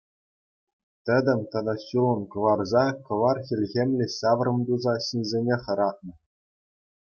Тӗтӗм 1.09 1.41
тата 1.51 1.75
ҫулӑм 1.83 2.21
кӑларса, 2.31 2.85
кӑвар 3.09 3.37
хӗлхемлӗ 3.51 4.07
ҫаврӑм 4.17 4.57
туса 4.71 4.95
ҫынсене 5.05 5.55
хӑратнӑ. 5.69 6.13